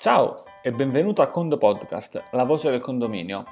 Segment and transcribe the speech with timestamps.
[0.00, 3.44] Ciao e benvenuto a Condo Podcast, la voce del condominio.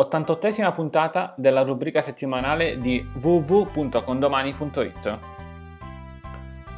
[0.00, 5.18] 88esima puntata della rubrica settimanale di www.condomani.it.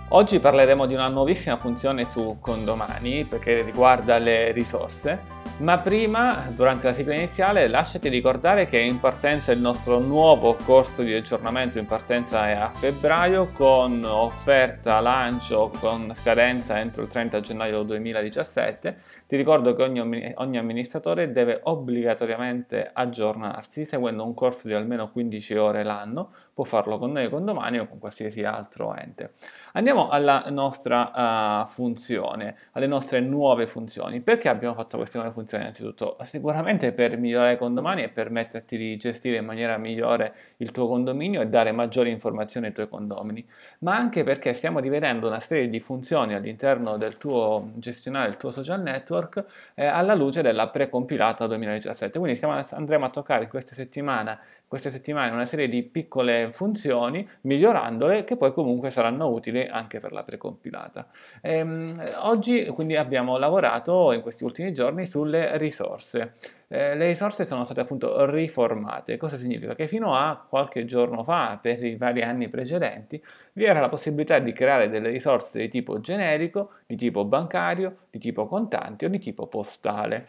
[0.09, 6.89] Oggi parleremo di una nuovissima funzione su Condomani perché riguarda le risorse ma prima, durante
[6.89, 11.79] la sigla iniziale, lasciati ricordare che è in partenza il nostro nuovo corso di aggiornamento,
[11.79, 18.97] in partenza è a febbraio, con offerta lancio con scadenza entro il 30 gennaio 2017.
[19.25, 25.55] Ti ricordo che ogni, ogni amministratore deve obbligatoriamente aggiornarsi seguendo un corso di almeno 15
[25.55, 29.35] ore l'anno, può farlo con noi con domani o con qualsiasi altro ente.
[29.75, 34.21] Andiamo alla nostra uh, funzione, alle nostre nuove funzioni.
[34.21, 35.65] Perché abbiamo fatto queste nuove funzioni?
[35.65, 40.87] Innanzitutto, sicuramente per migliorare i condomini e permetterti di gestire in maniera migliore il tuo
[40.89, 43.47] condominio e dare maggiori informazioni ai tuoi condomini,
[43.79, 48.51] ma anche perché stiamo rivedendo una serie di funzioni all'interno del tuo gestionale, del tuo
[48.51, 49.43] social network,
[49.75, 52.19] eh, alla luce della precompilata 2017.
[52.19, 54.39] Quindi stiamo, andremo a toccare in queste settimane
[54.73, 60.13] queste settimane una serie di piccole funzioni, migliorandole, che poi comunque saranno utili anche per
[60.13, 61.09] la precompilata.
[61.43, 66.33] Ehm, oggi quindi abbiamo lavorato in questi ultimi giorni sulle risorse.
[66.69, 69.19] Eh, le risorse sono state appunto riformate.
[69.19, 69.75] Cosa significa?
[69.75, 74.39] Che fino a qualche giorno fa, per i vari anni precedenti, vi era la possibilità
[74.39, 79.19] di creare delle risorse di tipo generico, di tipo bancario, di tipo contante o di
[79.19, 80.27] tipo postale.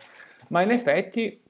[0.50, 1.43] Ma in effetti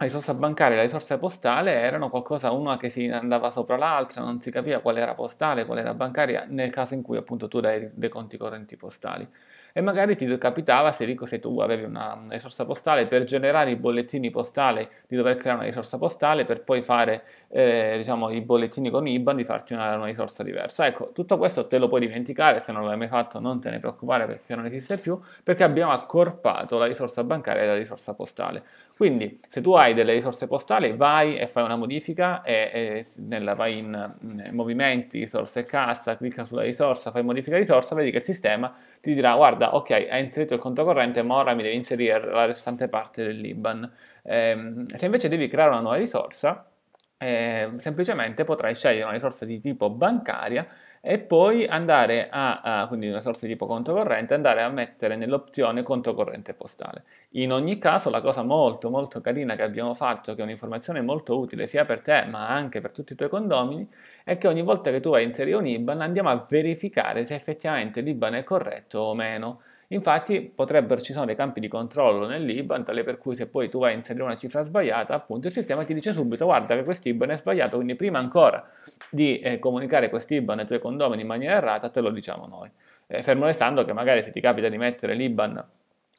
[0.00, 4.22] la risorsa bancaria e la risorsa postale erano qualcosa, una che si andava sopra l'altra,
[4.22, 7.60] non si capiva quale era postale, quale era bancaria, nel caso in cui appunto tu
[7.60, 9.28] dai dei conti correnti postali
[9.72, 14.30] e magari ti capitava, se, se tu avevi una risorsa postale, per generare i bollettini
[14.30, 19.06] postali di dover creare una risorsa postale per poi fare eh, diciamo, i bollettini con
[19.06, 20.86] IBAN di farti una, una, risorsa diversa.
[20.86, 23.78] Ecco, tutto questo te lo puoi dimenticare, se non l'hai mai fatto non te ne
[23.78, 28.62] preoccupare perché non esiste più, perché abbiamo accorpato la risorsa bancaria e la risorsa postale.
[29.00, 33.54] Quindi se tu hai delle risorse postali vai e fai una modifica e, e nella,
[33.54, 38.18] vai in, in movimenti, risorse e cassa, clicca sulla risorsa, fai modifica risorsa, vedi che
[38.18, 41.76] il sistema ti dirà guarda ok hai inserito il conto corrente ma ora mi devi
[41.76, 43.90] inserire la restante parte dell'IBAN.
[44.22, 46.70] Eh, se invece devi creare una nuova risorsa,
[47.16, 50.68] eh, semplicemente potrai scegliere una risorsa di tipo bancaria
[51.02, 55.16] e poi andare a, a, quindi una sorta di tipo conto corrente, andare a mettere
[55.16, 57.04] nell'opzione conto corrente postale.
[57.30, 61.38] In ogni caso la cosa molto molto carina che abbiamo fatto, che è un'informazione molto
[61.38, 63.88] utile sia per te ma anche per tutti i tuoi condomini,
[64.24, 67.34] è che ogni volta che tu vai a inserire un IBAN andiamo a verificare se
[67.34, 69.62] effettivamente l'IBAN è corretto o meno.
[69.92, 73.80] Infatti potrebbero, ci sono dei campi di controllo nell'IBAN, tale per cui se poi tu
[73.80, 77.08] vai a inserire una cifra sbagliata, appunto il sistema ti dice subito guarda che questo
[77.08, 78.68] IBAN è sbagliato, quindi prima ancora
[79.10, 82.70] di eh, comunicare questo IBAN ai tuoi condomini in maniera errata, te lo diciamo noi.
[83.08, 85.64] Eh, fermo restando che magari se ti capita di mettere l'IBAN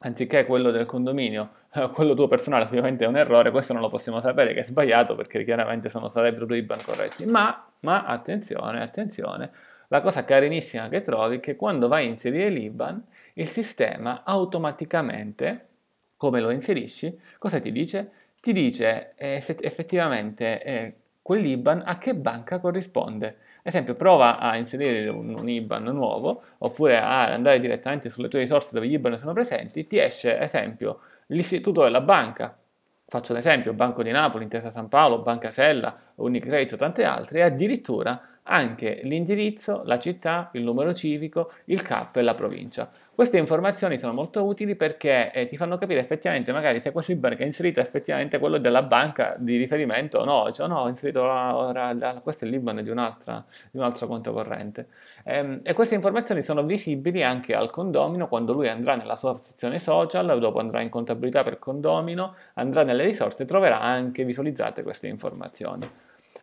[0.00, 3.88] anziché quello del condominio, eh, quello tuo personale ovviamente è un errore, questo non lo
[3.88, 8.82] possiamo sapere che è sbagliato perché chiaramente sono, sarebbero due IBAN corretti, ma, ma attenzione,
[8.82, 9.50] attenzione,
[9.92, 13.04] la cosa carinissima che trovi è che quando vai a inserire l'IBAN,
[13.34, 15.68] il sistema automaticamente,
[16.16, 18.10] come lo inserisci, cosa ti dice?
[18.40, 23.26] Ti dice eh, effettivamente eh, quell'IBAN a che banca corrisponde.
[23.26, 28.38] Ad esempio, prova a inserire un, un, IBAN nuovo oppure a andare direttamente sulle tue
[28.38, 32.56] risorse dove gli IBAN sono presenti, ti esce, ad esempio, l'istituto della banca.
[33.04, 37.40] Faccio un esempio, Banco di Napoli, Intesa San Paolo, Banca Sella, Unicredit o tante altre,
[37.40, 42.90] e addirittura anche l'indirizzo, la città, il numero civico, il CAP e la provincia.
[43.14, 47.36] Queste informazioni sono molto utili perché eh, ti fanno capire effettivamente magari se quel IBAN
[47.36, 50.88] che hai inserito è effettivamente quello della banca di riferimento o no, cioè no, ho
[50.88, 54.88] inserito ora, questo è l'IBAN di, di un altro conto corrente.
[55.24, 59.78] Ehm, e queste informazioni sono visibili anche al condomino quando lui andrà nella sua sezione
[59.78, 65.06] social, dopo andrà in contabilità per condomino, andrà nelle risorse e troverà anche visualizzate queste
[65.06, 65.88] informazioni.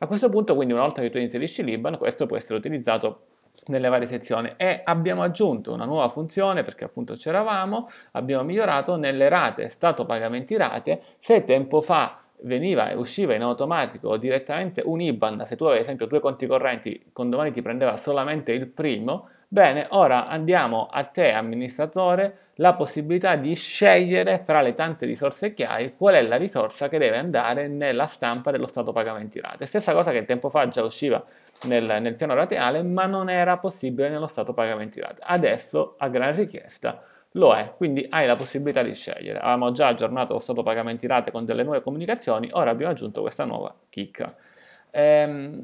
[0.02, 3.26] A questo punto, quindi, una volta che tu inserisci l'IBAN, questo può essere utilizzato
[3.68, 4.54] nelle varie sezioni.
[4.56, 10.56] E abbiamo aggiunto una nuova funzione perché appunto c'eravamo, abbiamo migliorato nelle rate, stato pagamenti
[10.56, 15.80] rate, se tempo fa veniva e usciva in automatico direttamente un IBAN, se tu avevi
[15.80, 20.88] ad esempio due conti correnti, con domani ti prendeva solamente il primo, bene, ora andiamo
[20.92, 26.22] a te amministratore la possibilità di scegliere fra le tante risorse che hai qual è
[26.22, 29.66] la risorsa che deve andare nella stampa dello stato pagamenti rate.
[29.66, 31.24] Stessa cosa che tempo fa già usciva
[31.64, 35.22] nel, nel piano rateale, ma non era possibile nello stato pagamenti rate.
[35.26, 37.02] Adesso, a gran richiesta,
[37.34, 39.40] lo è, quindi hai la possibilità di scegliere.
[39.40, 43.46] Avevamo già aggiornato lo stato pagamenti rate con delle nuove comunicazioni, ora abbiamo aggiunto questa
[43.46, 44.36] nuova chicca.
[44.92, 45.60] Ehm,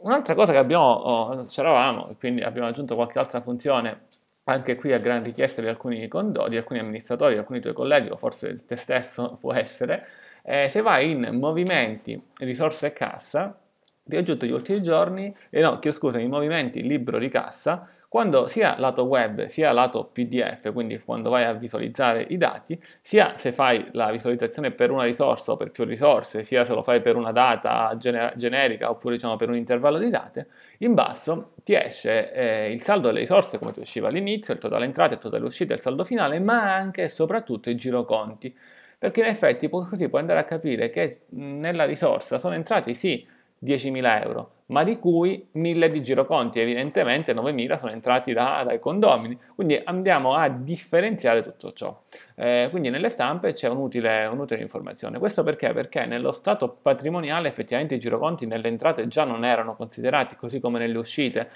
[0.00, 4.12] un'altra cosa che abbiamo, oh, c'eravamo, quindi abbiamo aggiunto qualche altra funzione
[4.44, 8.10] anche qui a gran richiesta di alcuni condo, di alcuni amministratori, di alcuni tuoi colleghi
[8.10, 10.06] o forse te stesso può essere,
[10.42, 13.58] eh, se vai in movimenti, risorse e cassa,
[14.04, 18.46] vi aggiunto gli ultimi giorni, eh no, chiedo scusa, in movimenti libro di cassa, quando
[18.46, 23.50] sia lato web sia lato PDF, quindi quando vai a visualizzare i dati, sia se
[23.50, 27.16] fai la visualizzazione per una risorsa o per più risorse, sia se lo fai per
[27.16, 30.46] una data gener- generica oppure diciamo per un intervallo di date,
[30.78, 34.84] in basso ti esce eh, il saldo delle risorse come ti usciva all'inizio, il totale
[34.84, 38.56] entrate, il totale uscite, il saldo finale, ma anche e soprattutto i giroconti.
[38.96, 43.26] Perché in effetti così puoi andare a capire che nella risorsa sono entrati sì
[43.64, 49.38] 10.000 euro, ma di cui 1.000 di giroconti, evidentemente 9.000 sono entrati da, dai condomini,
[49.54, 51.98] quindi andiamo a differenziare tutto ciò.
[52.34, 55.18] Eh, quindi nelle stampe c'è un'utile, un'utile informazione.
[55.18, 55.72] Questo perché?
[55.72, 60.78] Perché nello stato patrimoniale effettivamente i giroconti nelle entrate già non erano considerati, così come
[60.78, 61.50] nelle uscite,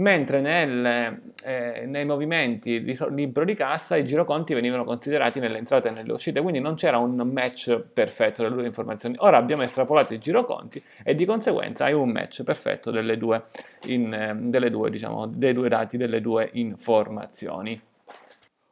[0.00, 5.88] mentre nel, eh, nei movimenti di libro di cassa i giroconti venivano considerati nelle entrate
[5.88, 9.16] e nelle uscite, quindi non c'era un match perfetto delle due informazioni.
[9.18, 13.44] Ora abbiamo estrapolato i giroconti e di conseguenza hai un match perfetto due,
[13.86, 17.80] in, eh, due, diciamo, dei due dati, delle due informazioni.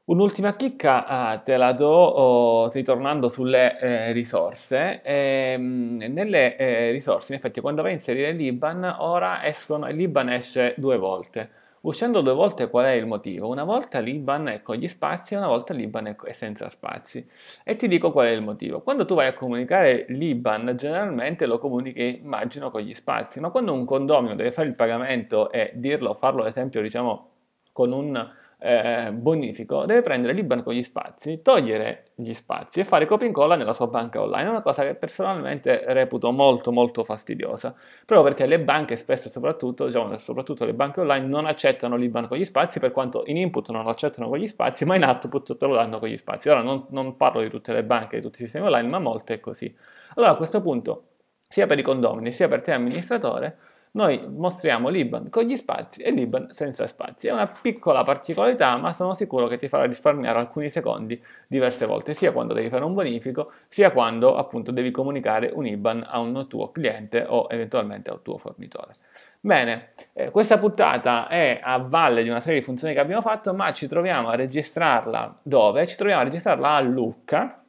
[0.08, 5.02] Un'ultima chicca ah, te la do oh, ritornando sulle eh, risorse.
[5.02, 10.72] Ehm, nelle eh, risorse, in effetti, quando vai a inserire l'IBAN, ora escono, l'IBAN esce
[10.78, 11.50] due volte.
[11.82, 13.49] Uscendo due volte qual è il motivo?
[13.49, 17.28] Una volta l'IBAN è con gli spazi e una volta l'IBAN è senza spazi.
[17.62, 18.81] E ti dico qual è il motivo.
[18.81, 23.75] Quando tu vai a comunicare l'IBAN, generalmente lo comunichi, immagino, con gli spazi, ma quando
[23.75, 27.28] un condomino deve fare il pagamento e dirlo, farlo ad esempio, diciamo,
[27.72, 33.06] con un eh, bonifico deve prendere l'IBAN con gli spazi, togliere gli spazi e fare
[33.06, 34.46] copia e incolla nella sua banca online.
[34.46, 37.75] È una cosa che personalmente reputo molto molto fastidiosa,
[38.05, 42.37] proprio perché le banche spesso soprattutto, diciamo, soprattutto le banche online non accettano l'IBAN con
[42.37, 45.56] gli spazi, per quanto in input non lo accettano con gli spazi, ma in output
[45.56, 46.49] te lo danno con gli spazi.
[46.49, 49.34] Ora non, non parlo di tutte le banche, di tutti i sistemi online, ma molte
[49.34, 49.72] è così.
[50.14, 51.05] Allora a questo punto,
[51.49, 53.56] sia per i condomini sia per te amministratore,
[53.98, 57.26] noi mostriamo l'IBAN con gli spazi e l'IBAN senza spazi.
[57.26, 62.14] È una piccola particolarità, ma sono sicuro che ti farà risparmiare alcuni secondi diverse volte,
[62.14, 66.46] sia quando devi fare un bonifico, sia quando appunto devi comunicare un IBAN a un
[66.46, 68.92] tuo cliente o eventualmente a un tuo fornitore.
[69.40, 73.52] Bene, eh, questa puntata è a valle di una serie di funzioni che abbiamo fatto,
[73.52, 75.88] ma ci troviamo a registrarla dove?
[75.88, 77.60] Ci troviamo a registrarla a Lucca,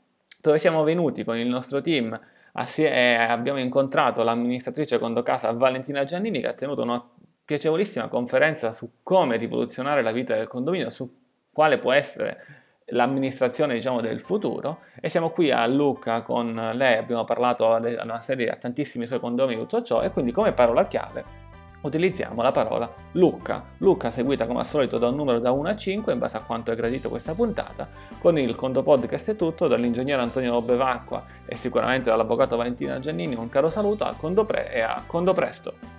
[0.41, 2.19] dove siamo venuti con il nostro team
[2.53, 7.03] Assieme, abbiamo incontrato l'amministratrice Condocasa Valentina Giannini che ha tenuto una
[7.45, 11.11] piacevolissima conferenza su come rivoluzionare la vita del condominio, su
[11.51, 12.45] quale può essere
[12.91, 14.81] l'amministrazione diciamo, del futuro.
[14.99, 19.19] E siamo qui a Lucca con lei, abbiamo parlato a una serie, a tantissimi suoi
[19.19, 21.38] condomini tutto ciò e quindi come parola chiave
[21.81, 23.63] utilizziamo la parola Lucca.
[23.77, 26.41] Lucca seguita come al solito da un numero da 1 a 5 in base a
[26.41, 27.87] quanto è gradito questa puntata.
[28.19, 33.49] Con il Conto Podcast è tutto, dall'ingegnere Antonio Bevacqua e sicuramente dall'avvocato Valentina Giannini un
[33.49, 35.98] caro saluto a Condo e a Condo Presto.